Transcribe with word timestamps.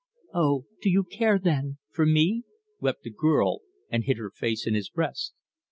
"Oh, 0.33 0.65
do 0.81 0.89
you 0.89 1.03
care, 1.03 1.37
then 1.37 1.77
for 1.91 2.07
me?" 2.07 2.41
wept 2.79 3.03
the 3.03 3.11
girl, 3.11 3.59
and 3.91 4.03
hid 4.03 4.17
her 4.17 4.31
face 4.31 4.65
in 4.65 4.73
his 4.73 4.89
breast. 4.89 5.35